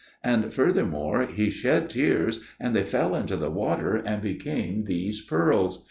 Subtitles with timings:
[0.23, 5.79] And furthermore, he shed tears, and they fell into the water and became these pearls."